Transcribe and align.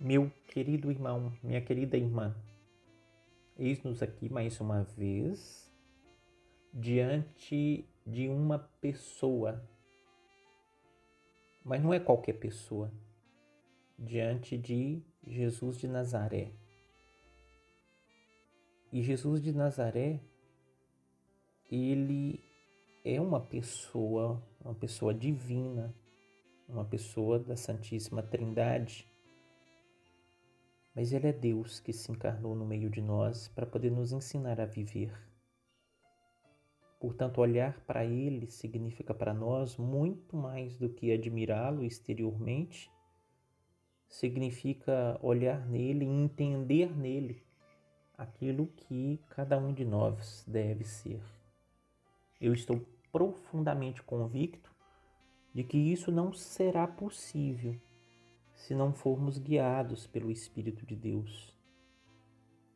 Meu 0.00 0.30
querido 0.46 0.92
irmão, 0.92 1.32
minha 1.42 1.60
querida 1.60 1.96
irmã, 1.96 2.32
eis-nos 3.58 4.00
aqui 4.00 4.32
mais 4.32 4.60
uma 4.60 4.84
vez 4.84 5.68
diante 6.72 7.84
de 8.06 8.28
uma 8.28 8.60
pessoa, 8.80 9.60
mas 11.64 11.82
não 11.82 11.92
é 11.92 11.98
qualquer 11.98 12.34
pessoa, 12.34 12.92
diante 13.98 14.56
de 14.56 15.02
Jesus 15.26 15.78
de 15.78 15.88
Nazaré. 15.88 16.52
E 18.92 19.02
Jesus 19.02 19.42
de 19.42 19.52
Nazaré, 19.52 20.20
ele 21.68 22.40
é 23.04 23.20
uma 23.20 23.40
pessoa, 23.40 24.40
uma 24.64 24.76
pessoa 24.76 25.12
divina, 25.12 25.92
uma 26.68 26.84
pessoa 26.84 27.40
da 27.40 27.56
Santíssima 27.56 28.22
Trindade 28.22 29.04
mas 30.98 31.12
Ele 31.12 31.28
é 31.28 31.32
Deus 31.32 31.78
que 31.78 31.92
se 31.92 32.10
encarnou 32.10 32.56
no 32.56 32.66
meio 32.66 32.90
de 32.90 33.00
nós 33.00 33.46
para 33.46 33.64
poder 33.64 33.88
nos 33.88 34.10
ensinar 34.10 34.60
a 34.60 34.66
viver. 34.66 35.12
Portanto, 36.98 37.40
olhar 37.40 37.78
para 37.86 38.04
Ele 38.04 38.48
significa 38.48 39.14
para 39.14 39.32
nós 39.32 39.76
muito 39.76 40.36
mais 40.36 40.76
do 40.76 40.88
que 40.88 41.12
admirá-lo 41.12 41.84
exteriormente, 41.84 42.90
significa 44.08 45.16
olhar 45.22 45.64
nele 45.68 46.04
e 46.04 46.08
entender 46.08 46.90
nele 46.98 47.44
aquilo 48.16 48.66
que 48.66 49.20
cada 49.30 49.56
um 49.56 49.72
de 49.72 49.84
nós 49.84 50.44
deve 50.48 50.82
ser. 50.82 51.22
Eu 52.40 52.52
estou 52.52 52.84
profundamente 53.12 54.02
convicto 54.02 54.74
de 55.54 55.62
que 55.62 55.78
isso 55.78 56.10
não 56.10 56.32
será 56.32 56.88
possível 56.88 57.80
se 58.58 58.74
não 58.74 58.92
formos 58.92 59.38
guiados 59.38 60.06
pelo 60.06 60.30
Espírito 60.30 60.84
de 60.84 60.96
Deus. 60.96 61.56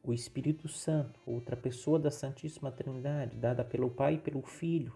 O 0.03 0.13
Espírito 0.13 0.69
Santo, 0.69 1.21
outra 1.27 1.57
pessoa 1.57 1.99
da 1.99 2.11
Santíssima 2.11 2.71
Trindade, 2.71 3.37
dada 3.37 3.65
pelo 3.65 3.91
Pai 3.91 4.15
e 4.15 4.19
pelo 4.19 4.43
Filho, 4.43 4.95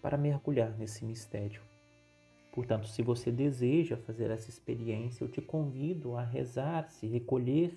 para 0.00 0.18
mergulhar 0.18 0.76
nesse 0.78 1.04
mistério. 1.04 1.62
Portanto, 2.52 2.86
se 2.86 3.02
você 3.02 3.32
deseja 3.32 3.96
fazer 3.96 4.30
essa 4.30 4.50
experiência, 4.50 5.24
eu 5.24 5.28
te 5.28 5.40
convido 5.40 6.16
a 6.16 6.22
rezar, 6.22 6.88
se 6.90 7.06
recolher 7.06 7.76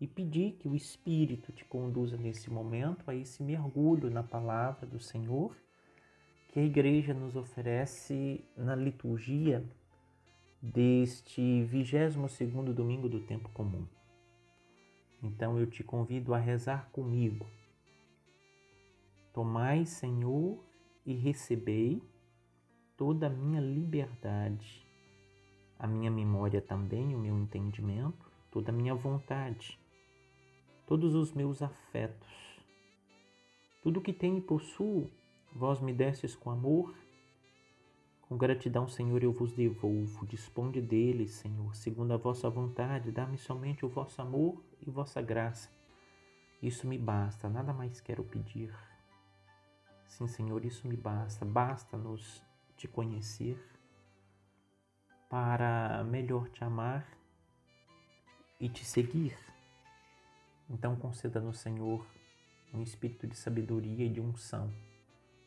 e 0.00 0.06
pedir 0.06 0.56
que 0.58 0.68
o 0.68 0.74
Espírito 0.74 1.52
te 1.52 1.64
conduza 1.64 2.16
nesse 2.16 2.50
momento 2.50 3.08
a 3.08 3.14
esse 3.14 3.42
mergulho 3.42 4.10
na 4.10 4.22
palavra 4.22 4.84
do 4.84 4.98
Senhor 4.98 5.56
que 6.48 6.58
a 6.58 6.64
igreja 6.64 7.14
nos 7.14 7.36
oferece 7.36 8.44
na 8.56 8.74
liturgia 8.74 9.64
deste 10.62 11.64
22 11.64 12.14
domingo 12.72 13.08
do 13.08 13.18
tempo 13.18 13.48
comum. 13.48 13.84
Então 15.20 15.58
eu 15.58 15.66
te 15.66 15.82
convido 15.82 16.32
a 16.32 16.38
rezar 16.38 16.88
comigo. 16.92 17.44
Tomai, 19.32 19.84
Senhor, 19.84 20.62
e 21.04 21.14
recebei 21.14 22.00
toda 22.96 23.26
a 23.26 23.30
minha 23.30 23.60
liberdade, 23.60 24.86
a 25.76 25.86
minha 25.88 26.10
memória 26.10 26.62
também, 26.62 27.12
o 27.12 27.18
meu 27.18 27.36
entendimento, 27.36 28.30
toda 28.48 28.70
a 28.70 28.74
minha 28.74 28.94
vontade, 28.94 29.76
todos 30.86 31.14
os 31.16 31.32
meus 31.32 31.60
afetos. 31.60 32.30
Tudo 33.82 34.00
que 34.00 34.12
tenho 34.12 34.38
e 34.38 34.42
possuo, 34.42 35.10
vós 35.52 35.80
me 35.80 35.92
destes 35.92 36.36
com 36.36 36.50
amor 36.50 36.94
com 38.32 38.38
gratidão, 38.38 38.88
Senhor, 38.88 39.22
eu 39.22 39.30
vos 39.30 39.52
devolvo. 39.52 40.24
Disponde 40.24 40.80
deles, 40.80 41.32
Senhor, 41.32 41.76
segundo 41.76 42.14
a 42.14 42.16
vossa 42.16 42.48
vontade. 42.48 43.12
Dá-me 43.12 43.36
somente 43.36 43.84
o 43.84 43.90
vosso 43.90 44.22
amor 44.22 44.64
e 44.80 44.90
vossa 44.90 45.20
graça. 45.20 45.68
Isso 46.62 46.86
me 46.86 46.96
basta, 46.96 47.46
nada 47.46 47.74
mais 47.74 48.00
quero 48.00 48.24
pedir. 48.24 48.74
Sim, 50.06 50.26
Senhor, 50.26 50.64
isso 50.64 50.88
me 50.88 50.96
basta. 50.96 51.44
Basta-nos 51.44 52.42
te 52.74 52.88
conhecer 52.88 53.62
para 55.28 56.02
melhor 56.04 56.48
te 56.48 56.64
amar 56.64 57.06
e 58.58 58.66
te 58.66 58.82
seguir. 58.82 59.36
Então, 60.70 60.96
conceda-nos, 60.96 61.58
Senhor, 61.58 62.06
um 62.72 62.80
espírito 62.80 63.26
de 63.26 63.36
sabedoria 63.36 64.06
e 64.06 64.08
de 64.08 64.22
unção 64.22 64.72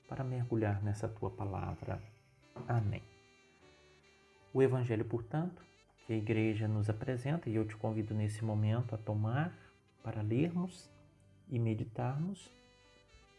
para 0.08 0.24
mergulhar 0.24 0.84
nessa 0.84 1.08
tua 1.08 1.32
palavra 1.32 2.00
Amém. 2.68 3.02
O 4.54 4.62
Evangelho, 4.62 5.06
portanto, 5.06 5.64
que 6.06 6.14
a 6.14 6.16
Igreja 6.16 6.68
nos 6.68 6.90
apresenta, 6.90 7.50
e 7.50 7.56
eu 7.56 7.68
te 7.68 7.76
convido 7.76 8.14
nesse 8.14 8.44
momento 8.44 8.96
a 8.96 8.98
tomar 8.98 9.54
para 10.04 10.22
lermos 10.22 10.90
e 11.50 11.60
meditarmos, 11.60 12.50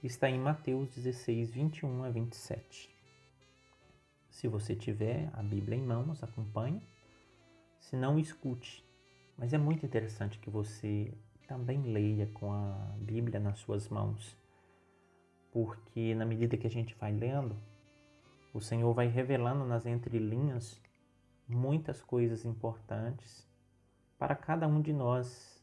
está 0.03 0.29
em 0.29 0.39
Mateus 0.39 0.89
16, 0.91 1.51
21 1.51 2.05
a 2.05 2.11
27. 2.11 2.95
Se 4.29 4.47
você 4.47 4.77
tiver 4.77 5.31
a 5.33 5.43
Bíblia 5.43 5.79
em 5.79 5.83
mãos, 5.83 6.23
acompanhe. 6.23 6.83
Se 7.81 7.97
não, 7.97 8.19
escute. 8.19 8.85
Mas 9.39 9.53
é 9.53 9.59
muito 9.59 9.87
interessante 9.87 10.39
que 10.39 10.51
você 10.51 11.13
também 11.47 11.81
leia 11.83 12.27
com 12.35 12.53
a 12.53 12.95
Bíblia 12.99 13.41
nas 13.41 13.59
suas 13.59 13.89
mãos, 13.89 14.37
porque 15.53 16.15
na 16.15 16.27
medida 16.27 16.57
que 16.57 16.67
a 16.67 16.71
gente 16.71 16.95
vai 16.97 17.13
lendo, 17.13 17.57
o 18.57 18.61
Senhor 18.61 18.91
vai 18.95 19.07
revelando 19.07 19.67
nas 19.67 19.85
entrelinhas 19.85 20.81
muitas 21.47 22.01
coisas 22.01 22.47
importantes 22.47 23.47
para 24.19 24.35
cada 24.35 24.67
um 24.67 24.81
de 24.81 24.95
nós 24.95 25.63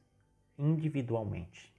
individualmente. 0.59 1.73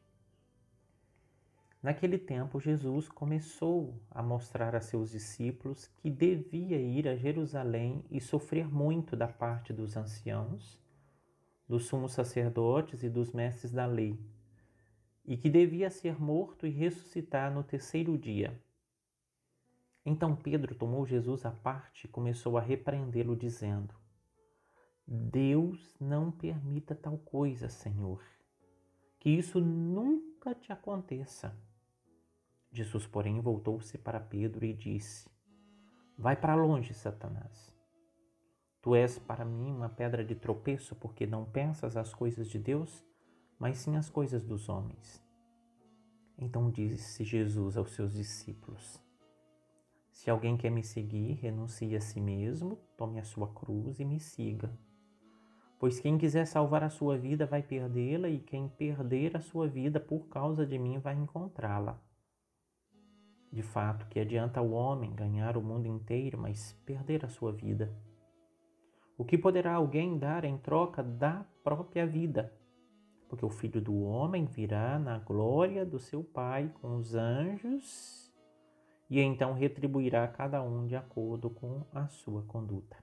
Naquele 1.81 2.19
tempo, 2.19 2.59
Jesus 2.59 3.09
começou 3.09 3.95
a 4.11 4.25
mostrar 4.25 4.75
a 4.75 4.81
seus 4.81 5.13
discípulos 5.13 5.87
que 5.99 6.11
devia 6.11 6.79
ir 6.79 7.07
a 7.07 7.15
Jerusalém 7.15 8.05
e 8.11 8.21
sofrer 8.21 8.67
muito 8.67 9.15
da 9.15 9.29
parte 9.29 9.73
dos 9.73 9.97
anciãos, 9.97 10.81
dos 11.69 11.87
sumos 11.87 12.13
sacerdotes 12.13 13.05
e 13.05 13.09
dos 13.09 13.33
mestres 13.33 13.71
da 13.71 13.87
lei, 13.87 14.19
e 15.25 15.37
que 15.37 15.49
devia 15.49 15.91
ser 15.91 16.21
morto 16.21 16.67
e 16.67 16.71
ressuscitar 16.71 17.55
no 17.55 17.63
terceiro 17.63 18.19
dia. 18.19 18.61
Então 20.05 20.37
Pedro 20.37 20.75
tomou 20.75 21.07
Jesus 21.07 21.47
à 21.47 21.51
parte 21.51 22.05
e 22.05 22.09
começou 22.09 22.59
a 22.59 22.61
repreendê-lo, 22.61 23.35
dizendo: 23.35 23.95
Deus 25.07 25.95
não 25.99 26.31
permita 26.31 26.95
tal 26.95 27.17
coisa, 27.19 27.69
Senhor, 27.69 28.23
que 29.19 29.31
isso 29.31 29.61
nunca 29.61 30.55
te 30.55 30.73
aconteça. 30.73 31.57
Jesus, 32.71 33.07
porém, 33.07 33.41
voltou-se 33.41 33.97
para 33.97 34.19
Pedro 34.21 34.65
e 34.65 34.73
disse: 34.73 35.31
Vai 36.19 36.37
para 36.37 36.55
longe, 36.55 36.93
Satanás. 36.93 37.73
Tu 38.83 38.95
és 38.95 39.19
para 39.19 39.45
mim 39.45 39.73
uma 39.73 39.89
pedra 39.89 40.25
de 40.25 40.35
tropeço, 40.35 40.95
porque 40.97 41.27
não 41.27 41.45
pensas 41.45 41.97
as 41.97 42.13
coisas 42.13 42.49
de 42.49 42.59
Deus, 42.59 43.03
mas 43.59 43.79
sim 43.79 43.97
as 43.97 44.11
coisas 44.11 44.45
dos 44.45 44.69
homens. 44.69 45.25
Então 46.37 46.71
disse 46.71 47.25
Jesus 47.25 47.77
aos 47.77 47.93
seus 47.93 48.13
discípulos: 48.13 49.04
se 50.15 50.31
alguém 50.31 50.57
quer 50.57 50.71
me 50.71 50.85
seguir, 50.85 51.33
renuncie 51.43 51.97
a 51.97 52.01
si 52.01 52.21
mesmo, 52.21 52.79
tome 52.97 53.19
a 53.19 53.25
sua 53.25 53.49
cruz 53.53 53.99
e 53.99 54.05
me 54.05 54.21
siga. 54.21 54.71
Pois 55.77 55.99
quem 55.99 56.17
quiser 56.17 56.47
salvar 56.47 56.85
a 56.85 56.89
sua 56.89 57.19
vida 57.19 57.45
vai 57.45 57.65
perdê-la, 57.65 58.29
e 58.29 58.39
quem 58.39 58.69
perder 58.69 59.37
a 59.37 59.41
sua 59.41 59.67
vida 59.67 59.99
por 59.99 60.29
causa 60.29 60.65
de 60.65 60.79
mim 60.79 61.01
vai 61.01 61.17
encontrá-la. 61.17 62.01
De 63.53 63.61
fato, 63.61 64.07
que 64.07 64.21
adianta 64.21 64.63
o 64.63 64.71
homem 64.71 65.13
ganhar 65.13 65.57
o 65.57 65.63
mundo 65.63 65.89
inteiro, 65.89 66.39
mas 66.39 66.73
perder 66.87 67.25
a 67.25 67.29
sua 67.29 67.53
vida? 67.53 67.93
O 69.19 69.25
que 69.25 69.37
poderá 69.37 69.75
alguém 69.75 70.17
dar 70.17 70.45
em 70.45 70.57
troca 70.57 71.03
da 71.03 71.45
própria 71.65 72.07
vida? 72.07 72.53
Porque 73.29 73.45
o 73.45 73.51
filho 73.51 73.81
do 73.81 74.05
homem 74.05 74.45
virá 74.45 74.97
na 74.97 75.19
glória 75.19 75.85
do 75.85 75.99
seu 75.99 76.23
Pai 76.23 76.73
com 76.81 76.99
os 76.99 77.17
anjos 77.17 78.24
e 79.09 79.21
então 79.21 79.53
retribuirá 79.53 80.27
cada 80.29 80.63
um 80.63 80.87
de 80.87 80.97
acordo 80.97 81.51
com 81.51 81.85
a 81.93 82.09
sua 82.09 82.43
conduta. 82.43 82.97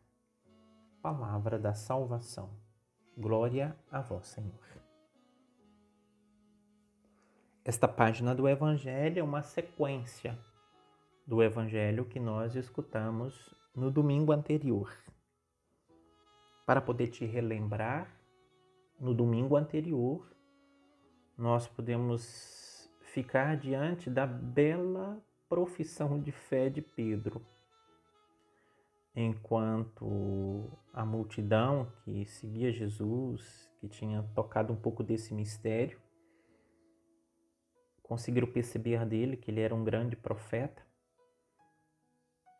Palavra 1.02 1.58
da 1.58 1.74
salvação. 1.74 2.50
Glória 3.18 3.76
a 3.92 4.02
vós, 4.02 4.28
Senhor. 4.28 4.82
Esta 7.64 7.88
página 7.88 8.34
do 8.34 8.48
Evangelho 8.48 9.20
é 9.20 9.24
uma 9.24 9.44
sequência 9.44 10.38
do 11.28 11.44
Evangelho 11.44 12.06
que 12.06 12.20
nós 12.20 12.56
escutamos 12.56 13.56
no 13.76 13.92
domingo 13.92 14.32
anterior. 14.32 14.92
Para 16.66 16.82
poder 16.82 17.08
te 17.08 17.26
relembrar, 17.26 18.16
no 19.00 19.14
domingo 19.14 19.56
anterior, 19.56 20.32
nós 21.38 21.68
podemos 21.68 22.92
ficar 23.02 23.58
diante 23.58 24.10
da 24.10 24.26
bela 24.26 25.22
profissão 25.52 26.18
de 26.18 26.32
fé 26.32 26.70
de 26.70 26.82
Pedro. 26.82 27.46
enquanto 29.14 30.72
a 30.94 31.06
multidão 31.06 31.92
que 32.06 32.26
seguia 32.26 32.72
Jesus, 32.72 33.70
que 33.82 33.90
tinha 33.90 34.24
tocado 34.34 34.72
um 34.72 34.78
pouco 34.78 35.04
desse 35.04 35.34
mistério, 35.34 36.00
conseguiram 38.02 38.48
perceber 38.48 39.06
dele 39.06 39.36
que 39.36 39.52
ele 39.52 39.60
era 39.60 39.76
um 39.76 39.84
grande 39.84 40.16
profeta, 40.16 40.82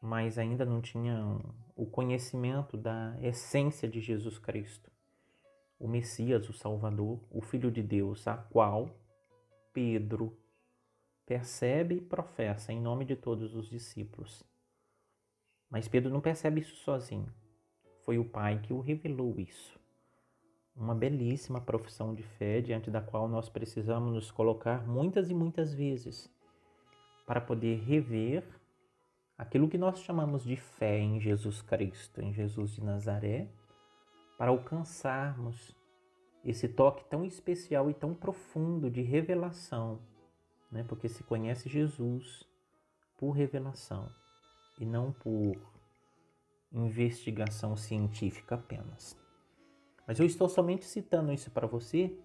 mas 0.02 0.38
ainda 0.38 0.66
não 0.66 0.82
tinham 0.82 1.56
o 1.74 1.86
conhecimento 1.86 2.76
da 2.76 3.18
essência 3.22 3.88
de 3.88 4.02
Jesus 4.02 4.38
Cristo, 4.38 4.92
o 5.80 5.88
Messias, 5.88 6.50
o 6.50 6.54
Salvador, 6.54 7.26
o 7.32 7.42
Filho 7.42 7.72
de 7.72 7.82
Deus, 7.82 8.28
a 8.28 8.36
qual 8.36 8.90
Pedro 9.72 10.38
percebe 11.32 11.96
e 11.96 12.02
professa 12.02 12.74
em 12.74 12.82
nome 12.82 13.06
de 13.06 13.16
todos 13.16 13.56
os 13.56 13.70
discípulos. 13.70 14.44
Mas 15.70 15.88
Pedro 15.88 16.12
não 16.12 16.20
percebe 16.20 16.60
isso 16.60 16.76
sozinho. 16.76 17.34
Foi 18.04 18.20
o 18.20 18.26
Pai 18.26 18.60
que 18.62 18.74
o 18.74 18.82
revelou 18.82 19.40
isso. 19.40 19.80
Uma 20.76 20.94
belíssima 20.94 21.62
profissão 21.62 22.14
de 22.14 22.22
fé 22.22 22.60
diante 22.60 22.92
da 22.92 23.00
qual 23.00 23.30
nós 23.30 23.48
precisamos 23.48 24.12
nos 24.12 24.30
colocar 24.30 24.86
muitas 24.86 25.30
e 25.30 25.34
muitas 25.34 25.74
vezes 25.74 26.30
para 27.26 27.40
poder 27.40 27.80
rever 27.80 28.44
aquilo 29.38 29.70
que 29.70 29.78
nós 29.78 30.00
chamamos 30.00 30.44
de 30.44 30.58
fé 30.58 31.00
em 31.00 31.18
Jesus 31.22 31.62
Cristo, 31.62 32.22
em 32.22 32.34
Jesus 32.34 32.72
de 32.72 32.84
Nazaré, 32.84 33.48
para 34.38 34.52
alcançarmos 34.52 35.74
esse 36.44 36.68
toque 36.68 37.06
tão 37.06 37.24
especial 37.24 37.90
e 37.90 37.94
tão 37.94 38.14
profundo 38.14 38.92
de 38.92 39.02
revelação, 39.02 40.11
né? 40.72 40.84
porque 40.88 41.10
se 41.10 41.24
conhece 41.24 41.68
Jesus 41.68 42.48
por 43.18 43.32
revelação 43.32 44.10
e 44.80 44.86
não 44.86 45.12
por 45.12 45.56
investigação 46.72 47.76
científica 47.76 48.56
apenas. 48.56 49.18
Mas 50.08 50.20
eu 50.20 50.26
estou 50.26 50.48
somente 50.48 50.86
citando 50.86 51.32
isso 51.32 51.52
para 51.52 51.68
você 51.68 52.16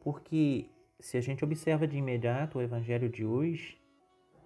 porque 0.00 0.70
se 1.00 1.16
a 1.16 1.20
gente 1.20 1.44
observa 1.44 1.86
de 1.86 1.96
imediato 1.96 2.58
o 2.58 2.62
evangelho 2.62 3.08
de 3.08 3.24
hoje, 3.24 3.80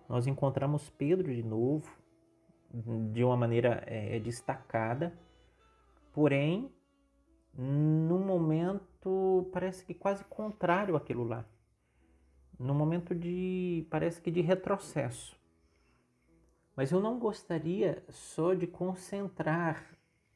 nós 0.08 0.26
encontramos 0.26 0.90
Pedro 0.90 1.34
de 1.34 1.42
novo 1.42 1.90
de 3.12 3.22
uma 3.22 3.36
maneira 3.36 3.82
é, 3.86 4.18
destacada, 4.18 5.12
porém 6.12 6.72
num 7.54 8.24
momento 8.24 9.48
parece 9.52 9.84
que 9.84 9.92
quase 9.92 10.24
contrário 10.24 10.96
àquilo 10.96 11.24
lá. 11.24 11.44
Num 12.62 12.74
momento 12.74 13.12
de 13.12 13.84
parece 13.90 14.20
que 14.20 14.30
de 14.30 14.40
retrocesso. 14.40 15.36
Mas 16.76 16.92
eu 16.92 17.00
não 17.00 17.18
gostaria 17.18 18.04
só 18.08 18.54
de 18.54 18.68
concentrar 18.68 19.84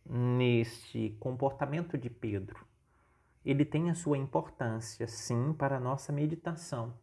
neste 0.05 1.11
comportamento 1.20 1.96
de 1.96 2.11
Pedro. 2.11 2.67
Ele 3.44 3.64
tem 3.64 3.90
a 3.90 3.94
sua 3.94 4.19
importância, 4.19 5.06
sim, 5.06 5.52
para 5.52 5.76
a 5.76 5.81
nossa 5.81 6.12
meditação. 6.12 6.99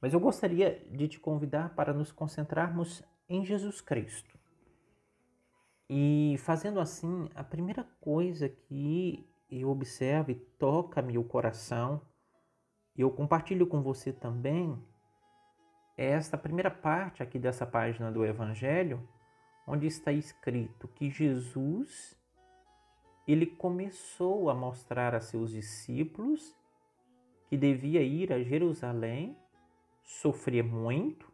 Mas 0.00 0.14
eu 0.14 0.20
gostaria 0.20 0.86
de 0.88 1.08
te 1.08 1.18
convidar 1.18 1.74
para 1.74 1.92
nos 1.92 2.12
concentrarmos 2.12 3.02
em 3.28 3.44
Jesus 3.44 3.80
Cristo. 3.80 4.38
E 5.90 6.36
fazendo 6.38 6.78
assim, 6.78 7.28
a 7.34 7.42
primeira 7.42 7.82
coisa 8.00 8.48
que 8.48 9.28
eu 9.50 9.68
observo 9.68 10.30
e 10.30 10.36
toca-me 10.36 11.18
o 11.18 11.24
coração, 11.24 12.00
e 12.96 13.00
eu 13.00 13.10
compartilho 13.10 13.66
com 13.66 13.82
você 13.82 14.12
também, 14.12 14.82
esta 15.96 16.36
primeira 16.36 16.70
parte 16.70 17.22
aqui 17.22 17.38
dessa 17.38 17.66
página 17.66 18.10
do 18.10 18.24
Evangelho, 18.24 19.08
onde 19.66 19.86
está 19.86 20.12
escrito 20.12 20.88
que 20.88 21.10
Jesus 21.10 22.16
ele 23.26 23.46
começou 23.46 24.50
a 24.50 24.54
mostrar 24.54 25.14
a 25.14 25.20
seus 25.20 25.50
discípulos 25.50 26.54
que 27.48 27.56
devia 27.56 28.02
ir 28.02 28.32
a 28.32 28.42
Jerusalém, 28.42 29.36
sofrer 30.02 30.62
muito, 30.62 31.32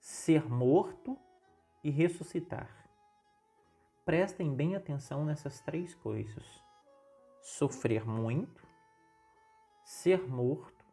ser 0.00 0.48
morto 0.48 1.18
e 1.82 1.90
ressuscitar. 1.90 2.88
Prestem 4.04 4.54
bem 4.54 4.74
atenção 4.74 5.24
nessas 5.24 5.60
três 5.60 5.94
coisas: 5.94 6.62
sofrer 7.42 8.06
muito, 8.06 8.66
ser 9.88 10.28
morto 10.28 10.84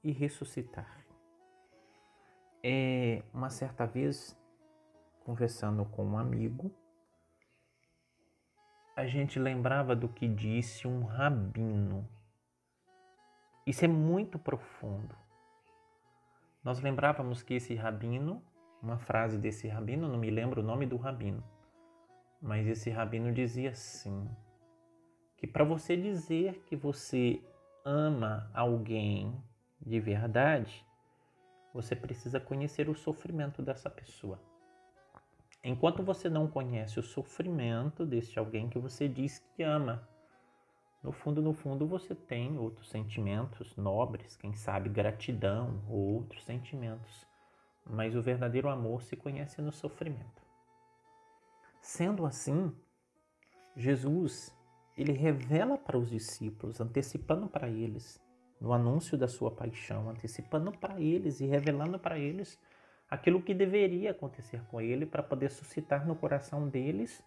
e 0.00 0.12
ressuscitar. 0.12 1.04
É, 2.62 3.20
uma 3.34 3.50
certa 3.50 3.84
vez, 3.84 4.38
conversando 5.24 5.84
com 5.84 6.04
um 6.04 6.16
amigo, 6.16 6.70
a 8.94 9.08
gente 9.08 9.40
lembrava 9.40 9.96
do 9.96 10.08
que 10.08 10.28
disse 10.28 10.86
um 10.86 11.02
rabino. 11.02 12.08
Isso 13.66 13.84
é 13.84 13.88
muito 13.88 14.38
profundo. 14.38 15.16
Nós 16.62 16.80
lembrávamos 16.80 17.42
que 17.42 17.54
esse 17.54 17.74
rabino, 17.74 18.40
uma 18.80 18.98
frase 18.98 19.36
desse 19.36 19.66
rabino, 19.66 20.06
não 20.06 20.16
me 20.18 20.30
lembro 20.30 20.62
o 20.62 20.64
nome 20.64 20.86
do 20.86 20.96
rabino, 20.96 21.42
mas 22.40 22.68
esse 22.68 22.88
rabino 22.88 23.32
dizia 23.32 23.70
assim: 23.70 24.30
que 25.36 25.46
para 25.46 25.64
você 25.64 25.96
dizer 25.96 26.62
que 26.66 26.76
você 26.76 27.42
ama 27.88 28.50
alguém 28.52 29.42
de 29.80 29.98
verdade, 29.98 30.84
você 31.72 31.96
precisa 31.96 32.38
conhecer 32.38 32.88
o 32.88 32.94
sofrimento 32.94 33.62
dessa 33.62 33.88
pessoa. 33.88 34.38
Enquanto 35.64 36.02
você 36.02 36.28
não 36.28 36.46
conhece 36.46 37.00
o 37.00 37.02
sofrimento 37.02 38.04
deste 38.04 38.38
alguém 38.38 38.68
que 38.68 38.78
você 38.78 39.08
diz 39.08 39.38
que 39.38 39.62
ama, 39.62 40.06
no 41.02 41.12
fundo, 41.12 41.40
no 41.40 41.54
fundo, 41.54 41.86
você 41.86 42.14
tem 42.14 42.58
outros 42.58 42.90
sentimentos 42.90 43.74
nobres, 43.76 44.36
quem 44.36 44.52
sabe 44.52 44.90
gratidão 44.90 45.82
ou 45.88 46.14
outros 46.14 46.44
sentimentos, 46.44 47.26
mas 47.86 48.14
o 48.14 48.20
verdadeiro 48.22 48.68
amor 48.68 49.02
se 49.02 49.16
conhece 49.16 49.62
no 49.62 49.72
sofrimento. 49.72 50.42
Sendo 51.80 52.26
assim, 52.26 52.74
Jesus, 53.76 54.54
ele 54.98 55.12
revela 55.12 55.78
para 55.78 55.96
os 55.96 56.10
discípulos, 56.10 56.80
antecipando 56.80 57.46
para 57.46 57.68
eles 57.68 58.20
no 58.60 58.72
anúncio 58.72 59.16
da 59.16 59.28
sua 59.28 59.48
paixão, 59.48 60.10
antecipando 60.10 60.72
para 60.72 61.00
eles 61.00 61.40
e 61.40 61.46
revelando 61.46 62.00
para 62.00 62.18
eles 62.18 62.58
aquilo 63.08 63.40
que 63.40 63.54
deveria 63.54 64.10
acontecer 64.10 64.60
com 64.64 64.80
ele 64.80 65.06
para 65.06 65.22
poder 65.22 65.50
suscitar 65.50 66.04
no 66.04 66.16
coração 66.16 66.68
deles 66.68 67.22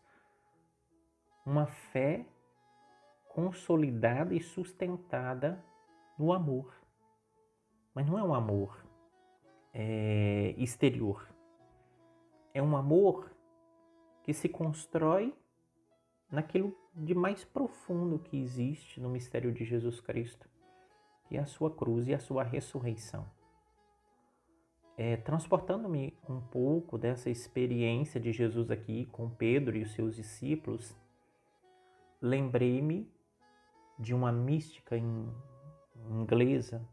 uma 1.46 1.66
fé 1.66 2.26
consolidada 3.30 4.36
e 4.36 4.42
sustentada 4.42 5.64
no 6.20 6.34
amor. 6.34 6.76
Mas 7.96 8.06
não 8.06 8.20
é 8.20 8.24
um 8.24 8.34
amor 8.34 8.86
é, 9.74 10.54
exterior. 10.58 11.26
É 12.54 12.62
um 12.62 12.76
amor 12.76 13.32
que 14.24 14.34
se 14.34 14.50
constrói 14.50 15.34
naquilo 16.32 16.76
de 16.96 17.14
mais 17.14 17.44
profundo 17.44 18.20
que 18.20 18.38
existe 18.38 19.00
no 19.00 19.10
mistério 19.10 19.52
de 19.52 19.66
Jesus 19.66 20.00
Cristo, 20.00 20.50
e 21.30 21.38
a 21.38 21.46
sua 21.46 21.70
cruz 21.72 22.08
e 22.08 22.14
a 22.14 22.20
sua 22.20 22.44
ressurreição. 22.44 23.26
É, 24.98 25.18
Transportando-me 25.18 26.14
um 26.30 26.42
pouco 26.42 26.98
dessa 26.98 27.30
experiência 27.30 28.20
de 28.20 28.32
Jesus 28.32 28.70
aqui 28.70 29.08
com 29.12 29.30
Pedro 29.30 29.78
e 29.78 29.84
os 29.84 29.94
seus 29.94 30.16
discípulos, 30.16 30.96
lembrei-me 32.22 33.10
de 33.98 34.14
uma 34.14 34.32
mística 34.32 34.96
inglesa 36.10 36.86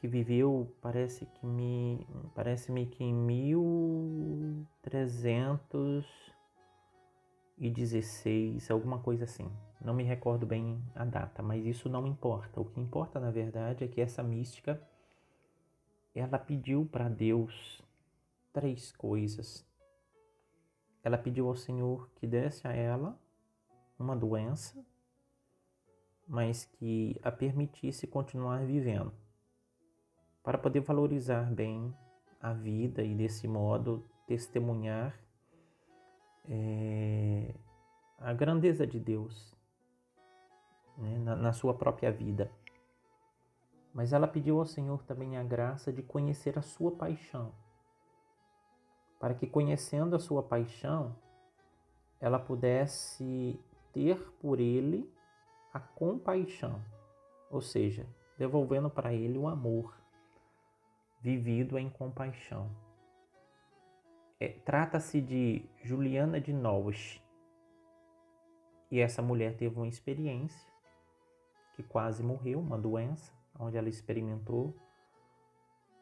que 0.00 0.06
viveu, 0.06 0.70
parece 0.80 1.26
que 1.26 1.46
me 1.46 2.06
parece-me 2.34 2.86
que 2.86 3.02
em 3.02 3.14
1316, 7.58 8.70
alguma 8.70 8.98
coisa 8.98 9.24
assim. 9.24 9.50
Não 9.80 9.94
me 9.94 10.02
recordo 10.02 10.46
bem 10.46 10.82
a 10.94 11.04
data, 11.04 11.42
mas 11.42 11.64
isso 11.64 11.88
não 11.88 12.06
importa. 12.06 12.60
O 12.60 12.64
que 12.64 12.80
importa, 12.80 13.18
na 13.18 13.30
verdade, 13.30 13.84
é 13.84 13.88
que 13.88 14.00
essa 14.00 14.22
mística 14.22 14.80
ela 16.14 16.38
pediu 16.38 16.86
para 16.86 17.08
Deus 17.08 17.82
três 18.52 18.90
coisas. 18.92 19.66
Ela 21.02 21.18
pediu 21.18 21.46
ao 21.46 21.54
Senhor 21.54 22.10
que 22.16 22.26
desse 22.26 22.66
a 22.66 22.72
ela 22.72 23.18
uma 23.98 24.16
doença, 24.16 24.84
mas 26.26 26.64
que 26.64 27.18
a 27.22 27.30
permitisse 27.30 28.06
continuar 28.06 28.64
vivendo, 28.66 29.12
para 30.42 30.58
poder 30.58 30.80
valorizar 30.80 31.52
bem 31.52 31.94
a 32.40 32.52
vida 32.52 33.02
e 33.02 33.14
desse 33.14 33.46
modo 33.46 34.04
testemunhar 34.26 35.18
é, 36.48 37.54
a 38.18 38.32
grandeza 38.32 38.86
de 38.86 38.98
Deus 38.98 39.54
né, 40.96 41.18
na, 41.18 41.36
na 41.36 41.52
sua 41.52 41.74
própria 41.74 42.10
vida. 42.10 42.50
Mas 43.92 44.12
ela 44.12 44.28
pediu 44.28 44.58
ao 44.58 44.66
Senhor 44.66 45.02
também 45.04 45.36
a 45.36 45.42
graça 45.42 45.92
de 45.92 46.02
conhecer 46.02 46.58
a 46.58 46.62
sua 46.62 46.90
paixão, 46.90 47.52
para 49.18 49.34
que 49.34 49.46
conhecendo 49.46 50.14
a 50.14 50.18
sua 50.18 50.42
paixão, 50.42 51.16
ela 52.20 52.38
pudesse 52.38 53.58
ter 53.92 54.18
por 54.40 54.60
ele 54.60 55.10
a 55.72 55.80
compaixão, 55.80 56.82
ou 57.50 57.60
seja, 57.60 58.06
devolvendo 58.38 58.90
para 58.90 59.12
ele 59.14 59.38
o 59.38 59.48
amor 59.48 59.94
vivido 61.20 61.78
em 61.78 61.88
compaixão. 61.88 62.70
É, 64.38 64.48
Trata-se 64.48 65.20
de 65.20 65.64
Juliana 65.82 66.38
de 66.38 66.52
Norwich. 66.52 67.22
E 68.90 69.00
essa 69.00 69.22
mulher 69.22 69.56
teve 69.56 69.74
uma 69.76 69.88
experiência 69.88 70.68
que 71.74 71.82
quase 71.82 72.22
morreu, 72.22 72.60
uma 72.60 72.78
doença, 72.78 73.32
onde 73.58 73.76
ela 73.76 73.88
experimentou 73.88 74.76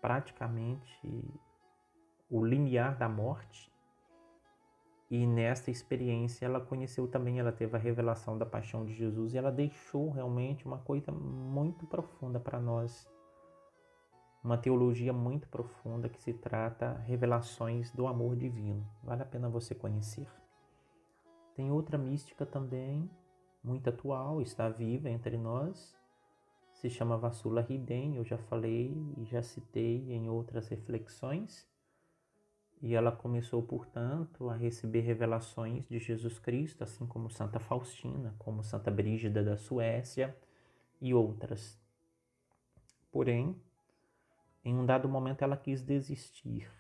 praticamente 0.01 1.01
o 2.29 2.45
limiar 2.45 2.97
da 2.99 3.09
morte. 3.09 3.73
E 5.09 5.27
nesta 5.27 5.71
experiência 5.71 6.45
ela 6.45 6.61
conheceu 6.61 7.07
também, 7.07 7.39
ela 7.39 7.53
teve 7.53 7.77
a 7.77 7.79
revelação 7.79 8.37
da 8.37 8.45
paixão 8.45 8.85
de 8.85 8.93
Jesus 8.93 9.33
e 9.33 9.39
ela 9.39 9.53
deixou 9.53 10.11
realmente 10.11 10.67
uma 10.67 10.79
coisa 10.79 11.13
muito 11.13 11.87
profunda 11.87 12.41
para 12.41 12.59
nós 12.59 13.09
uma 14.45 14.59
teologia 14.59 15.11
muito 15.11 15.49
profunda 15.49 16.07
que 16.07 16.23
se 16.23 16.35
trata 16.35 16.99
revelações 17.07 17.91
do 17.93 18.07
amor 18.07 18.37
divino. 18.37 18.87
Vale 19.03 19.23
a 19.23 19.25
pena 19.25 19.49
você 19.49 19.75
conhecer. 19.75 20.29
Tem 21.55 21.73
outra 21.73 21.97
mística 21.97 22.45
também, 22.45 23.11
muito 23.63 23.89
atual, 23.89 24.43
está 24.43 24.69
viva 24.69 25.09
entre 25.09 25.39
nós. 25.39 25.97
Se 26.73 26.91
chama 26.91 27.17
Vassula 27.17 27.63
Riden, 27.63 28.17
eu 28.17 28.25
já 28.25 28.37
falei 28.37 28.95
e 29.17 29.25
já 29.25 29.43
citei 29.43 30.13
em 30.13 30.29
outras 30.29 30.69
reflexões. 30.69 31.67
E 32.83 32.95
ela 32.95 33.11
começou, 33.11 33.63
portanto, 33.63 34.51
a 34.51 34.57
receber 34.57 35.01
revelações 35.01 35.89
de 35.89 35.99
Jesus 35.99 36.39
Cristo, 36.39 36.85
assim 36.85 37.07
como 37.07 37.31
Santa 37.31 37.59
Faustina, 37.59 38.35
como 38.39 38.63
Santa 38.63 38.91
Brígida 38.91 39.43
da 39.43 39.57
Suécia 39.57 40.37
e 41.01 41.15
outras. 41.15 41.81
Porém, 43.11 43.59
em 44.65 44.75
um 44.75 44.87
dado 44.87 45.09
momento 45.09 45.43
ela 45.43 45.57
quis 45.57 45.83
desistir. 45.83 46.71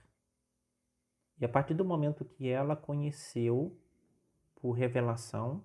E 1.39 1.45
a 1.45 1.49
partir 1.49 1.75
do 1.75 1.85
momento 1.85 2.25
que 2.25 2.49
ela 2.49 2.75
conheceu, 2.75 3.77
por 4.57 4.73
revelação 4.73 5.63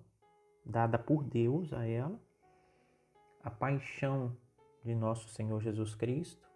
dada 0.64 0.98
por 0.98 1.24
Deus 1.24 1.72
a 1.72 1.86
ela, 1.86 2.20
a 3.42 3.50
paixão 3.50 4.36
de 4.84 4.94
nosso 4.94 5.28
Senhor 5.30 5.60
Jesus 5.60 5.94
Cristo, 5.94 6.46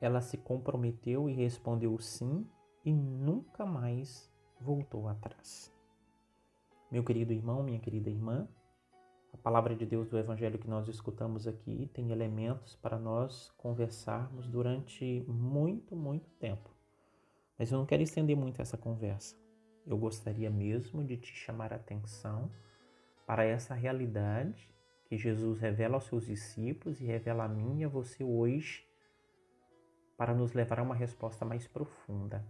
ela 0.00 0.20
se 0.20 0.36
comprometeu 0.36 1.30
e 1.30 1.32
respondeu 1.32 1.98
sim 1.98 2.46
e 2.84 2.92
nunca 2.92 3.64
mais 3.64 4.30
voltou 4.60 5.08
atrás. 5.08 5.72
Meu 6.90 7.02
querido 7.02 7.32
irmão, 7.32 7.62
minha 7.62 7.80
querida 7.80 8.10
irmã, 8.10 8.46
a 9.32 9.36
palavra 9.36 9.74
de 9.74 9.86
Deus 9.86 10.08
do 10.08 10.18
Evangelho 10.18 10.58
que 10.58 10.68
nós 10.68 10.86
escutamos 10.88 11.48
aqui 11.48 11.90
tem 11.94 12.10
elementos 12.10 12.76
para 12.76 12.98
nós 12.98 13.50
conversarmos 13.56 14.46
durante 14.46 15.24
muito, 15.26 15.96
muito 15.96 16.28
tempo. 16.32 16.70
Mas 17.58 17.72
eu 17.72 17.78
não 17.78 17.86
quero 17.86 18.02
estender 18.02 18.36
muito 18.36 18.60
essa 18.60 18.76
conversa. 18.76 19.36
Eu 19.86 19.96
gostaria 19.96 20.50
mesmo 20.50 21.02
de 21.04 21.16
te 21.16 21.32
chamar 21.32 21.72
a 21.72 21.76
atenção 21.76 22.50
para 23.26 23.44
essa 23.44 23.74
realidade 23.74 24.70
que 25.06 25.16
Jesus 25.16 25.58
revela 25.58 25.94
aos 25.94 26.04
seus 26.04 26.26
discípulos 26.26 27.00
e 27.00 27.04
revela 27.04 27.44
a 27.44 27.48
mim 27.48 27.80
e 27.80 27.84
a 27.84 27.88
você 27.88 28.22
hoje, 28.22 28.86
para 30.16 30.34
nos 30.34 30.52
levar 30.52 30.78
a 30.78 30.82
uma 30.82 30.94
resposta 30.94 31.44
mais 31.44 31.66
profunda, 31.66 32.44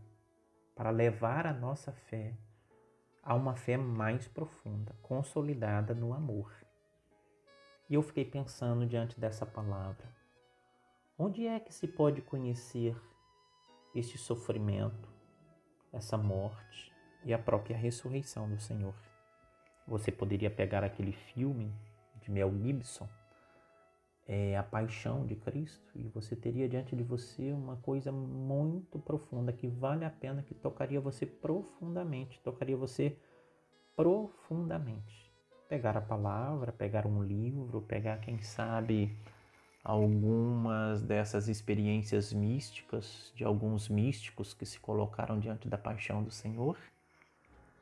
para 0.75 0.91
levar 0.91 1.47
a 1.47 1.53
nossa 1.53 1.93
fé 1.93 2.37
a 3.23 3.35
uma 3.35 3.55
fé 3.55 3.77
mais 3.77 4.27
profunda, 4.27 4.97
consolidada 5.01 5.95
no 5.95 6.13
amor. 6.13 6.53
E 7.93 7.95
eu 7.95 8.01
fiquei 8.01 8.25
pensando 8.25 8.87
diante 8.87 9.21
dessa 9.21 9.45
palavra: 9.45 10.11
onde 11.19 11.47
é 11.47 11.61
que 11.61 11.75
se 11.75 11.87
pode 11.87 12.23
conhecer 12.23 12.97
este 13.95 14.17
sofrimento, 14.17 15.11
essa 15.93 16.17
morte 16.17 16.91
e 17.23 17.35
a 17.35 17.39
própria 17.39 17.77
ressurreição 17.77 18.49
do 18.49 18.59
Senhor? 18.59 18.95
Você 19.87 20.11
poderia 20.11 20.51
pegar 20.51 20.83
aquele 20.83 21.13
filme 21.13 21.71
de 22.23 22.31
Mel 22.31 22.51
Gibson, 22.63 23.07
é, 24.27 24.57
A 24.57 24.63
Paixão 24.63 25.27
de 25.27 25.37
Cristo, 25.37 25.93
e 25.95 26.09
você 26.09 26.35
teria 26.35 26.67
diante 26.67 26.97
de 26.97 27.03
você 27.03 27.53
uma 27.53 27.77
coisa 27.77 28.11
muito 28.11 28.99
profunda 29.01 29.53
que 29.53 29.67
vale 29.67 30.07
a 30.07 30.11
pena, 30.11 30.43
que 30.43 30.55
tocaria 30.55 30.99
você 30.99 31.27
profundamente, 31.27 32.41
tocaria 32.41 32.75
você 32.75 33.19
profundamente 33.95 35.32
pegar 35.73 35.97
a 35.97 36.03
palavra, 36.03 36.71
pegar 36.71 37.07
um 37.07 37.23
livro, 37.23 37.81
pegar, 37.81 38.19
quem 38.19 38.43
sabe, 38.43 39.17
algumas 39.83 41.01
dessas 41.01 41.49
experiências 41.49 42.31
místicas 42.31 43.33
de 43.35 43.43
alguns 43.43 43.89
místicos 43.89 44.53
que 44.53 44.67
se 44.67 44.79
colocaram 44.79 45.41
diante 45.41 45.71
da 45.71 45.79
paixão 45.79 46.23
do 46.23 46.31
Senhor. 46.31 46.77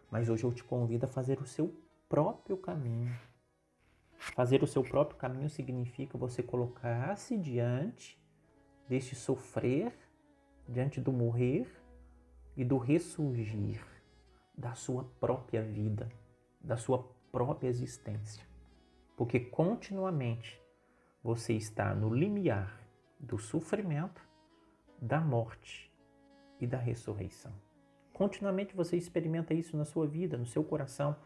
Mas 0.08 0.28
hoje 0.28 0.44
eu 0.44 0.52
te 0.52 0.62
convido 0.62 1.06
a 1.06 1.08
fazer 1.08 1.40
o 1.40 1.44
seu 1.44 1.74
próprio 2.08 2.56
caminho. 2.56 3.12
Fazer 4.36 4.62
o 4.62 4.68
seu 4.68 4.84
próprio 4.84 5.18
caminho 5.18 5.50
significa 5.50 6.16
você 6.16 6.44
colocar-se 6.44 7.36
diante 7.36 8.16
deste 8.88 9.16
sofrer, 9.16 9.92
diante 10.68 11.00
do 11.00 11.10
morrer 11.10 11.66
e 12.56 12.64
do 12.64 12.78
ressurgir 12.78 13.84
da 14.56 14.76
sua 14.76 15.02
própria 15.18 15.60
vida, 15.60 16.08
da 16.62 16.76
sua 16.76 17.18
própria 17.30 17.68
existência. 17.68 18.44
Porque 19.16 19.38
continuamente 19.38 20.60
você 21.22 21.54
está 21.54 21.94
no 21.94 22.12
limiar 22.14 22.80
do 23.18 23.38
sofrimento, 23.38 24.26
da 25.00 25.20
morte 25.20 25.92
e 26.60 26.66
da 26.66 26.78
ressurreição. 26.78 27.52
Continuamente 28.12 28.74
você 28.74 28.96
experimenta 28.96 29.54
isso 29.54 29.76
na 29.76 29.84
sua 29.84 30.06
vida, 30.06 30.36
no 30.36 30.46
seu 30.46 30.62
coração. 30.62 31.16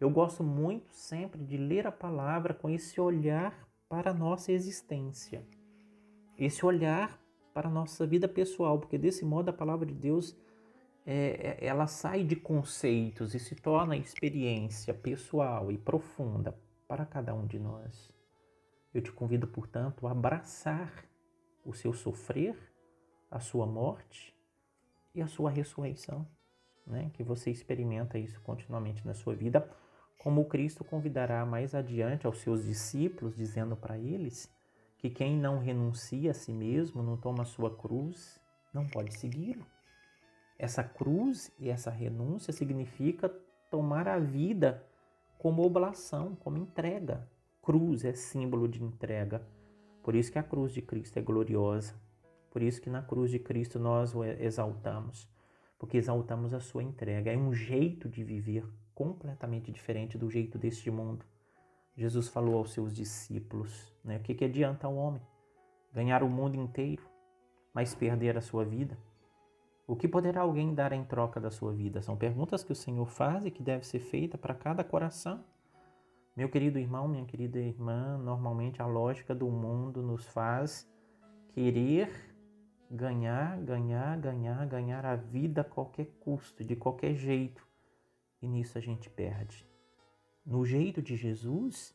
Eu 0.00 0.10
gosto 0.10 0.42
muito 0.42 0.92
sempre 0.92 1.42
de 1.44 1.56
ler 1.56 1.86
a 1.86 1.92
palavra 1.92 2.54
com 2.54 2.68
esse 2.70 3.00
olhar 3.00 3.68
para 3.88 4.10
a 4.10 4.14
nossa 4.14 4.52
existência, 4.52 5.44
esse 6.38 6.64
olhar 6.64 7.20
para 7.52 7.68
a 7.68 7.70
nossa 7.70 8.06
vida 8.06 8.26
pessoal, 8.28 8.78
porque 8.78 8.98
desse 8.98 9.24
modo 9.24 9.48
a 9.48 9.52
palavra 9.52 9.86
de 9.86 9.94
Deus 9.94 10.36
é, 11.06 11.58
ela 11.60 11.86
sai 11.86 12.24
de 12.24 12.34
conceitos 12.34 13.34
e 13.34 13.38
se 13.38 13.54
torna 13.54 13.96
experiência 13.96 14.94
pessoal 14.94 15.70
e 15.70 15.76
profunda 15.76 16.58
para 16.88 17.04
cada 17.04 17.34
um 17.34 17.46
de 17.46 17.58
nós. 17.58 18.10
Eu 18.92 19.02
te 19.02 19.12
convido, 19.12 19.46
portanto, 19.46 20.06
a 20.06 20.12
abraçar 20.12 21.04
o 21.64 21.74
seu 21.74 21.92
sofrer, 21.92 22.56
a 23.30 23.40
sua 23.40 23.66
morte 23.66 24.34
e 25.14 25.20
a 25.20 25.26
sua 25.26 25.50
ressurreição, 25.50 26.26
né? 26.86 27.10
Que 27.14 27.22
você 27.22 27.50
experimenta 27.50 28.18
isso 28.18 28.40
continuamente 28.42 29.06
na 29.06 29.14
sua 29.14 29.34
vida, 29.34 29.68
como 30.18 30.44
Cristo 30.46 30.84
convidará 30.84 31.44
mais 31.44 31.74
adiante 31.74 32.26
aos 32.26 32.38
seus 32.38 32.64
discípulos, 32.64 33.36
dizendo 33.36 33.76
para 33.76 33.98
eles 33.98 34.50
que 34.96 35.10
quem 35.10 35.36
não 35.36 35.58
renuncia 35.58 36.30
a 36.30 36.34
si 36.34 36.52
mesmo, 36.52 37.02
não 37.02 37.16
toma 37.16 37.42
a 37.42 37.46
sua 37.46 37.76
cruz, 37.76 38.40
não 38.72 38.86
pode 38.86 39.12
segui-lo. 39.18 39.66
Essa 40.58 40.84
cruz 40.84 41.52
e 41.58 41.68
essa 41.68 41.90
renúncia 41.90 42.52
significa 42.52 43.28
tomar 43.70 44.06
a 44.08 44.18
vida 44.18 44.84
como 45.38 45.64
oblação, 45.64 46.36
como 46.36 46.56
entrega. 46.56 47.28
Cruz 47.60 48.04
é 48.04 48.12
símbolo 48.12 48.68
de 48.68 48.82
entrega. 48.82 49.46
Por 50.02 50.14
isso 50.14 50.30
que 50.30 50.38
a 50.38 50.42
cruz 50.42 50.72
de 50.72 50.80
Cristo 50.80 51.18
é 51.18 51.22
gloriosa. 51.22 51.94
Por 52.50 52.62
isso 52.62 52.80
que 52.80 52.88
na 52.88 53.02
cruz 53.02 53.30
de 53.30 53.38
Cristo 53.38 53.80
nós 53.80 54.14
o 54.14 54.22
exaltamos, 54.22 55.28
porque 55.76 55.96
exaltamos 55.96 56.54
a 56.54 56.60
sua 56.60 56.84
entrega. 56.84 57.32
É 57.32 57.36
um 57.36 57.52
jeito 57.52 58.08
de 58.08 58.22
viver 58.22 58.64
completamente 58.94 59.72
diferente 59.72 60.16
do 60.16 60.30
jeito 60.30 60.56
deste 60.56 60.90
mundo. 60.90 61.24
Jesus 61.96 62.28
falou 62.28 62.58
aos 62.58 62.72
seus 62.72 62.94
discípulos, 62.94 63.92
né? 64.04 64.18
O 64.18 64.20
que, 64.20 64.34
que 64.34 64.44
adianta 64.44 64.86
ao 64.86 64.94
homem 64.94 65.22
ganhar 65.92 66.22
o 66.22 66.28
mundo 66.28 66.56
inteiro, 66.56 67.02
mas 67.72 67.94
perder 67.94 68.36
a 68.36 68.40
sua 68.40 68.64
vida? 68.64 68.96
O 69.86 69.94
que 69.94 70.08
poderá 70.08 70.40
alguém 70.40 70.74
dar 70.74 70.92
em 70.92 71.04
troca 71.04 71.38
da 71.38 71.50
sua 71.50 71.72
vida? 71.72 72.00
São 72.00 72.16
perguntas 72.16 72.64
que 72.64 72.72
o 72.72 72.76
Senhor 72.76 73.06
faz 73.06 73.44
e 73.44 73.50
que 73.50 73.62
deve 73.62 73.86
ser 73.86 73.98
feita 73.98 74.38
para 74.38 74.54
cada 74.54 74.82
coração. 74.82 75.44
Meu 76.34 76.48
querido 76.48 76.78
irmão, 76.78 77.06
minha 77.06 77.26
querida 77.26 77.58
irmã, 77.58 78.16
normalmente 78.16 78.80
a 78.80 78.86
lógica 78.86 79.34
do 79.34 79.46
mundo 79.46 80.02
nos 80.02 80.26
faz 80.26 80.90
querer 81.48 82.10
ganhar, 82.90 83.60
ganhar, 83.60 84.18
ganhar, 84.18 84.66
ganhar 84.66 85.04
a 85.04 85.16
vida 85.16 85.60
a 85.60 85.64
qualquer 85.64 86.06
custo, 86.18 86.64
de 86.64 86.74
qualquer 86.74 87.14
jeito. 87.14 87.66
E 88.40 88.48
nisso 88.48 88.78
a 88.78 88.80
gente 88.80 89.10
perde. 89.10 89.68
No 90.46 90.64
jeito 90.64 91.02
de 91.02 91.14
Jesus, 91.14 91.94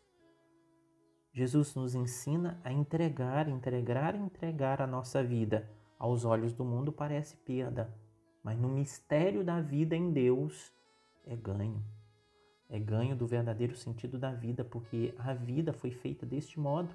Jesus 1.31 1.74
nos 1.74 1.96
ensina 1.96 2.62
a 2.63 2.72
entregar, 2.72 3.50
entregar, 3.50 4.13
entregar 4.15 4.79
a 4.79 4.88
nossa 4.88 5.24
vida 5.24 5.67
aos 6.00 6.24
olhos 6.24 6.53
do 6.53 6.63
mundo 6.63 6.94
parece 6.94 7.36
perda, 7.36 7.94
mas 8.41 8.58
no 8.58 8.70
mistério 8.70 9.44
da 9.44 9.60
vida 9.60 9.96
em 9.96 10.12
Deus 10.12 10.74
é 11.27 11.36
ganho. 11.36 11.84
é 12.70 12.79
ganho 12.79 13.15
do 13.15 13.27
verdadeiro 13.27 13.75
sentido 13.75 14.18
da 14.18 14.32
vida, 14.32 14.63
porque 14.63 15.13
a 15.18 15.34
vida 15.34 15.74
foi 15.74 15.91
feita 15.91 16.25
deste 16.25 16.60
modo. 16.60 16.94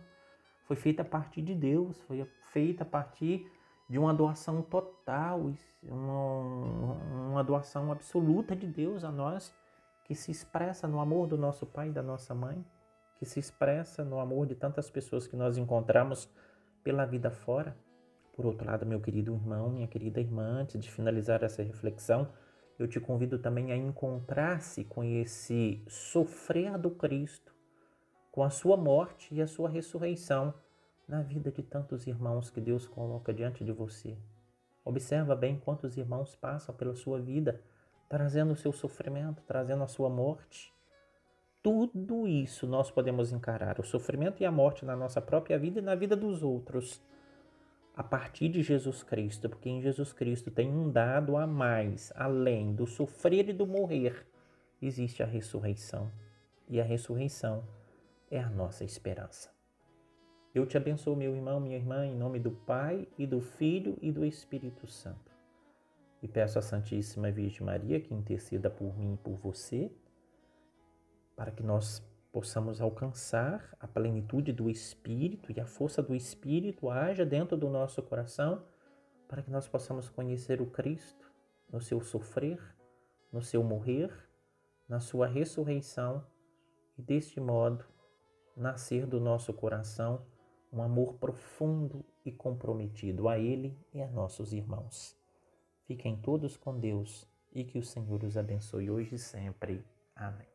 Foi 0.67 0.77
feita 0.77 1.03
a 1.03 1.05
partir 1.05 1.43
de 1.43 1.55
Deus, 1.55 2.01
foi 2.03 2.25
feita 2.53 2.85
a 2.85 2.87
partir 2.87 3.51
de 3.89 3.99
uma 3.99 4.15
doação 4.15 4.63
total, 4.63 5.53
uma, 5.83 6.95
uma 7.31 7.45
doação 7.45 7.93
absoluta 7.93 8.57
de 8.57 8.67
Deus 8.67 9.05
a 9.05 9.13
nós, 9.13 9.55
que 10.05 10.15
se 10.15 10.31
expressa 10.31 10.89
no 10.89 11.01
amor 11.01 11.27
do 11.27 11.37
nosso 11.37 11.67
pai 11.67 11.89
e 11.89 11.93
da 11.93 12.03
nossa 12.03 12.35
mãe, 12.35 12.65
que 13.17 13.27
se 13.27 13.39
expressa 13.39 14.05
no 14.05 14.19
amor 14.19 14.47
de 14.47 14.55
tantas 14.55 14.91
pessoas 14.91 15.27
que 15.27 15.37
nós 15.37 15.59
encontramos 15.59 16.31
pela 16.83 17.05
vida 17.05 17.31
fora. 17.31 17.77
Por 18.35 18.47
outro 18.47 18.67
lado, 18.67 18.85
meu 18.85 19.01
querido 19.01 19.33
irmão, 19.33 19.71
minha 19.71 19.87
querida 19.87 20.21
irmã, 20.21 20.61
antes 20.61 20.81
de 20.81 20.91
finalizar 20.91 21.45
essa 21.45 21.63
reflexão, 21.63 22.29
eu 22.77 22.89
te 22.89 22.99
convido 22.99 23.39
também 23.39 23.71
a 23.71 23.77
encontrar-se 23.77 24.83
com 24.85 25.05
esse 25.05 25.81
sofrer 25.87 26.77
do 26.77 26.91
Cristo, 26.91 27.55
com 28.33 28.43
a 28.43 28.51
sua 28.51 28.77
morte 28.77 29.33
e 29.33 29.41
a 29.41 29.47
sua 29.47 29.69
ressurreição 29.69 30.53
na 31.07 31.23
vida 31.23 31.53
de 31.53 31.63
tantos 31.63 32.09
irmãos 32.09 32.51
que 32.51 32.61
Deus 32.61 32.89
coloca 32.89 33.33
diante 33.33 33.65
de 33.65 33.71
você. 33.71 34.17
Observa 34.85 35.37
bem 35.37 35.57
quantos 35.57 35.97
irmãos 35.97 36.35
passam 36.35 36.75
pela 36.75 36.95
sua 36.95 37.21
vida, 37.21 37.63
trazendo 38.09 38.53
o 38.53 38.57
seu 38.57 38.73
sofrimento, 38.73 39.45
trazendo 39.47 39.85
a 39.85 39.89
sua 39.89 40.11
morte. 40.11 40.75
Tudo 41.63 42.27
isso 42.27 42.67
nós 42.67 42.91
podemos 42.91 43.33
encarar, 43.33 43.79
o 43.79 43.85
sofrimento 43.85 44.43
e 44.43 44.47
a 44.47 44.51
morte 44.51 44.85
na 44.85 44.97
nossa 44.97 45.21
própria 45.21 45.59
vida 45.59 45.79
e 45.79 45.83
na 45.83 45.95
vida 45.95 46.17
dos 46.17 46.43
outros, 46.43 47.01
a 47.97 48.03
partir 48.03 48.49
de 48.49 48.63
Jesus 48.63 49.03
Cristo, 49.03 49.49
porque 49.49 49.69
em 49.69 49.81
Jesus 49.81 50.13
Cristo 50.13 50.51
tem 50.51 50.69
um 50.69 50.91
dado 50.91 51.37
a 51.37 51.47
mais, 51.47 52.13
além 52.17 52.75
do 52.75 52.87
sofrer 52.87 53.49
e 53.49 53.53
do 53.53 53.67
morrer, 53.67 54.27
existe 54.83 55.23
a 55.23 55.27
ressurreição. 55.27 56.11
E 56.69 56.81
a 56.81 56.85
ressurreição 56.85 57.63
é 58.31 58.41
a 58.41 58.49
nossa 58.49 58.85
esperança. 58.85 59.55
Eu 60.55 60.67
te 60.67 60.77
abençoo, 60.77 61.15
meu 61.15 61.35
irmão, 61.35 61.61
minha 61.61 61.77
irmã, 61.77 62.07
em 62.07 62.17
nome 62.17 62.39
do 62.41 62.51
Pai 62.51 63.07
e 63.19 63.27
do 63.27 63.41
Filho 63.41 63.97
e 64.01 64.11
do 64.11 64.25
Espírito 64.25 64.87
Santo. 64.89 65.33
E 66.23 66.29
peço 66.29 66.59
à 66.59 66.63
Santíssima 66.63 67.31
Virgem 67.31 67.67
Maria 67.67 68.01
que 68.01 68.15
interceda 68.15 68.71
por 68.71 68.97
mim 68.97 69.15
e 69.15 69.17
por 69.19 69.37
você, 69.37 69.91
para 71.37 71.51
que 71.51 71.63
nós 71.63 72.03
possamos 72.35 72.81
alcançar 72.81 73.77
a 73.79 73.87
plenitude 73.87 74.53
do 74.53 74.69
Espírito 74.69 75.53
e 75.53 75.61
a 75.61 75.67
força 75.67 76.03
do 76.03 76.17
Espírito 76.17 76.91
haja 76.91 77.25
dentro 77.25 77.57
do 77.57 77.71
nosso 77.71 78.03
coração, 78.03 78.61
para 79.29 79.41
que 79.41 79.53
nós 79.53 79.69
possamos 79.69 80.09
conhecer 80.09 80.61
o 80.61 80.67
Cristo 80.67 81.33
no 81.73 81.81
seu 81.81 82.01
sofrer, 82.01 82.61
no 83.33 83.41
seu 83.41 83.63
morrer, 83.63 84.13
na 84.89 84.99
sua 84.99 85.29
ressurreição 85.29 86.27
e 86.99 87.03
deste 87.03 87.39
modo 87.39 87.85
nascer 88.57 89.07
do 89.07 89.21
nosso 89.21 89.55
coração 89.55 90.27
um 90.73 90.83
amor 90.83 91.15
profundo 91.15 92.05
e 92.25 92.33
comprometido 92.33 93.29
a 93.29 93.39
Ele 93.39 93.79
e 93.93 94.03
a 94.03 94.09
nossos 94.09 94.53
irmãos. 94.53 95.17
Fiquem 95.87 96.17
todos 96.17 96.57
com 96.57 96.81
Deus 96.81 97.29
e 97.53 97.63
que 97.63 97.79
o 97.79 97.85
Senhor 97.85 98.25
os 98.25 98.37
abençoe 98.37 98.91
hoje 98.91 99.15
e 99.15 99.19
sempre. 99.21 99.85
Amém. 100.17 100.54